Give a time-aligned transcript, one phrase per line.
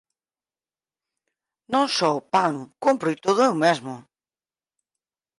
[1.73, 2.53] Non só o pan;
[2.83, 3.93] cómproo todo eu mesmo.